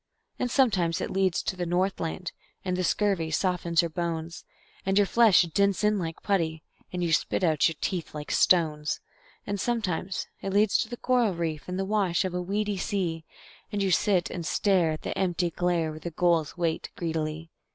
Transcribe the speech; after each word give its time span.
And 0.39 0.49
sometimes 0.49 0.99
it 0.99 1.11
leads 1.11 1.43
to 1.43 1.55
the 1.55 1.67
Northland, 1.67 2.31
and 2.65 2.75
the 2.75 2.83
scurvy 2.83 3.29
softens 3.29 3.83
your 3.83 3.89
bones, 3.89 4.43
And 4.83 4.97
your 4.97 5.05
flesh 5.05 5.43
dints 5.43 5.83
in 5.83 5.99
like 5.99 6.23
putty, 6.23 6.63
and 6.91 7.03
you 7.03 7.13
spit 7.13 7.43
out 7.43 7.67
your 7.67 7.75
teeth 7.81 8.15
like 8.15 8.31
stones. 8.31 8.99
And 9.45 9.59
sometimes 9.59 10.25
it 10.41 10.53
leads 10.53 10.75
to 10.79 10.89
a 10.91 10.97
coral 10.97 11.35
reef 11.35 11.69
in 11.69 11.77
the 11.77 11.85
wash 11.85 12.25
of 12.25 12.33
a 12.33 12.41
weedy 12.41 12.77
sea, 12.77 13.25
And 13.71 13.83
you 13.83 13.91
sit 13.91 14.31
and 14.31 14.43
stare 14.43 14.91
at 14.93 15.03
the 15.03 15.15
empty 15.15 15.51
glare 15.51 15.91
where 15.91 15.99
the 15.99 16.09
gulls 16.09 16.57
wait 16.57 16.89
greedily. 16.95 17.51